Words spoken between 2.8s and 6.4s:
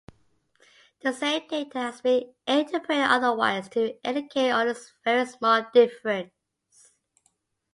otherwise to indicate only a very small difference.